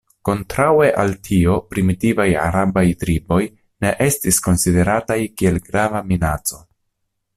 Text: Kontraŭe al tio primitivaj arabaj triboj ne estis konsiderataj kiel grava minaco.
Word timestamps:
Kontraŭe 0.27 0.85
al 1.01 1.11
tio 1.27 1.57
primitivaj 1.73 2.27
arabaj 2.45 2.85
triboj 3.03 3.39
ne 3.85 3.91
estis 4.07 4.41
konsiderataj 4.49 5.19
kiel 5.43 5.61
grava 5.69 6.03
minaco. 6.11 6.65